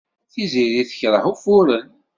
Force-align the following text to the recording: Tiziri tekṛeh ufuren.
Tiziri 0.31 0.83
tekṛeh 0.89 1.25
ufuren. 1.31 1.87